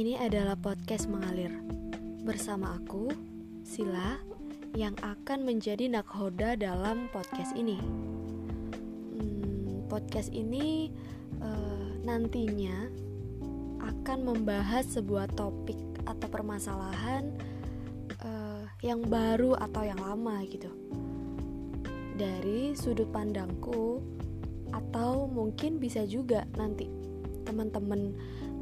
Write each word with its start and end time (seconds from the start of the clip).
adalah 0.00 0.56
podcast 0.56 1.12
mengalir 1.12 1.52
bersama 2.24 2.80
aku, 2.80 3.12
Sila, 3.68 4.16
yang 4.72 4.96
akan 5.04 5.44
menjadi 5.44 5.92
nakhoda 5.92 6.56
dalam 6.56 7.12
podcast 7.12 7.52
ini. 7.52 7.76
Hmm, 9.12 9.84
podcast 9.92 10.32
ini 10.32 10.88
uh, 11.44 12.00
nantinya 12.00 12.88
akan 13.84 14.24
membahas 14.24 14.88
sebuah 14.88 15.36
topik 15.36 15.76
atau 16.08 16.32
permasalahan 16.32 17.36
uh, 18.24 18.64
yang 18.80 19.04
baru 19.04 19.52
atau 19.60 19.84
yang 19.84 20.00
lama 20.00 20.40
gitu. 20.48 20.72
Dari 22.16 22.72
sudut 22.72 23.12
pandangku 23.12 24.00
atau 24.72 25.28
mungkin 25.28 25.76
bisa 25.76 26.08
juga 26.08 26.48
nanti 26.56 26.88
teman-teman 27.44 28.16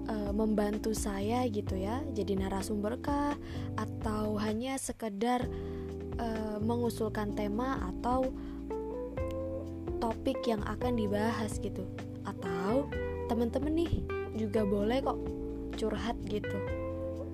uh, 0.08 0.32
membantu 0.34 0.96
saya 0.96 1.44
gitu 1.46 1.78
ya 1.78 2.02
jadi 2.16 2.34
narasumber 2.48 2.98
kah 2.98 3.36
atau 3.76 4.40
hanya 4.40 4.74
sekedar 4.80 5.46
uh, 6.18 6.58
mengusulkan 6.58 7.32
tema 7.32 7.78
atau 7.94 8.32
topik 9.98 10.38
yang 10.46 10.62
akan 10.64 10.94
dibahas 10.94 11.58
gitu. 11.58 11.84
Atau 12.24 12.88
teman-teman 13.26 13.74
nih 13.74 13.92
juga 14.38 14.62
boleh 14.64 15.02
kok 15.02 15.18
curhat 15.76 16.16
gitu. 16.30 16.58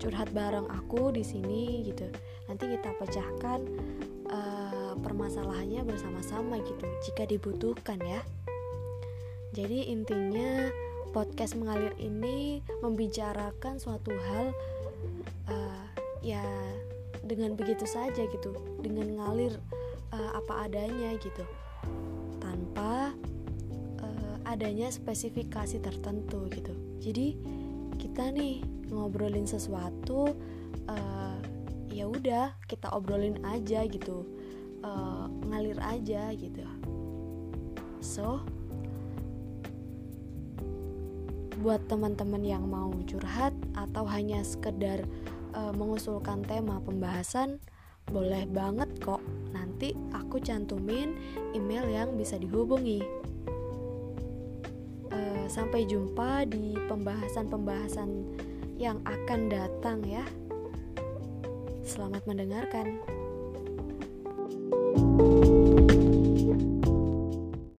Curhat 0.01 0.33
bareng 0.35 0.69
aku 0.69 1.15
di 1.15 1.23
sini 1.23 1.85
gitu. 1.87 2.09
Nanti 2.51 2.67
kita 2.67 2.93
pecahkan 2.99 3.61
uh, 4.29 4.93
permasalahannya 5.01 5.87
bersama-sama 5.87 6.61
gitu 6.65 6.85
jika 7.05 7.29
dibutuhkan 7.29 8.01
ya. 8.03 8.21
Jadi 9.55 9.87
intinya 9.95 10.67
podcast 11.15 11.55
mengalir 11.55 11.95
ini 12.03 12.59
membicarakan 12.83 13.79
suatu 13.79 14.11
hal 14.11 14.51
uh, 15.47 15.87
ya 16.19 16.43
dengan 17.23 17.55
begitu 17.55 17.87
saja 17.87 18.27
gitu 18.27 18.59
dengan 18.83 19.15
ngalir 19.23 19.55
uh, 20.11 20.31
apa 20.35 20.67
adanya 20.67 21.15
gitu. 21.23 21.47
Tanpa 22.43 23.15
uh, 24.03 24.37
adanya 24.43 24.91
spesifikasi 24.91 25.79
tertentu 25.79 26.51
gitu. 26.51 26.75
Jadi 26.99 27.39
kita 28.03 28.35
nih 28.35 28.67
ngobrolin 28.91 29.47
sesuatu 29.47 30.35
uh, 30.91 31.39
ya 31.95 32.11
udah 32.11 32.59
kita 32.67 32.91
obrolin 32.91 33.39
aja 33.47 33.87
gitu 33.87 34.27
uh, 34.83 35.31
ngalir 35.47 35.79
aja 35.79 36.35
gitu. 36.35 36.67
So 38.03 38.43
buat 41.65 41.81
teman-teman 41.89 42.45
yang 42.45 42.69
mau 42.69 42.93
curhat 43.09 43.57
atau 43.73 44.05
hanya 44.05 44.45
sekedar 44.45 45.09
uh, 45.57 45.73
mengusulkan 45.73 46.45
tema 46.45 46.77
pembahasan 46.85 47.57
boleh 48.05 48.45
banget 48.53 48.93
kok. 49.01 49.25
Nanti 49.57 49.97
aku 50.13 50.37
cantumin 50.45 51.17
email 51.57 51.89
yang 51.89 52.21
bisa 52.21 52.37
dihubungi. 52.37 53.01
Uh, 55.09 55.49
sampai 55.49 55.89
jumpa 55.89 56.45
di 56.53 56.77
pembahasan-pembahasan 56.85 58.13
yang 58.77 59.01
akan 59.09 59.49
datang 59.49 60.05
ya. 60.05 60.29
Selamat 61.81 62.29
mendengarkan 62.29 63.01